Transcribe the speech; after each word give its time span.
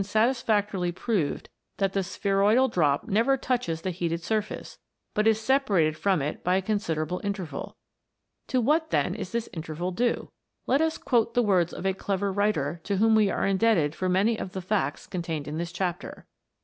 WATEK 0.01 0.13
BEWITCHED. 0.13 0.47
169 0.47 0.63
satisfactorily 0.63 0.91
proved 0.91 1.49
that 1.77 1.93
the 1.93 2.01
spheroidal 2.01 2.67
drop 2.67 3.07
never 3.07 3.37
touches 3.37 3.81
the 3.83 3.91
heated 3.91 4.23
surface, 4.23 4.79
but 5.13 5.27
is 5.27 5.39
separated 5.39 5.95
from 5.95 6.23
it 6.23 6.43
by 6.43 6.55
a 6.55 6.61
considerable 6.63 7.21
interval. 7.23 7.77
To 8.47 8.59
what, 8.59 8.89
then, 8.89 9.13
is 9.13 9.31
this 9.31 9.47
interval 9.53 9.91
due 9.91 10.31
1? 10.65 10.73
Let 10.73 10.81
us 10.81 10.97
quote 10.97 11.35
the 11.35 11.43
words 11.43 11.71
of 11.71 11.85
a 11.85 11.93
clever 11.93 12.33
writer 12.33 12.81
to 12.85 12.97
whom 12.97 13.13
we 13.13 13.29
are 13.29 13.45
indebted 13.45 13.93
for 13.93 14.09
many 14.09 14.39
of 14.39 14.53
the 14.53 14.61
facts 14.63 15.05
contained 15.05 15.47
in 15.47 15.59
this 15.59 15.71
chapter. 15.71 16.25